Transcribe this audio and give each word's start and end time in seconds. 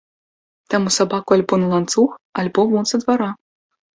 Таму 0.73 0.93
сабаку 0.95 1.35
альбо 1.37 1.59
на 1.63 1.67
ланцуг, 1.73 2.09
альбо 2.45 2.61
вон 2.71 2.85
са 2.93 2.97
двара. 3.03 3.29